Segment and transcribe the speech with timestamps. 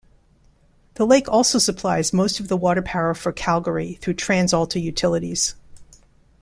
[0.95, 5.53] The lake also supplies most of the water power for Calgary through TransAlta Utilities.